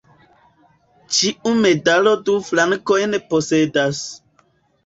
Ĉiu 1.17 1.53
medalo 1.59 2.15
du 2.31 2.39
flankojn 2.49 3.15
posedas. 3.35 4.01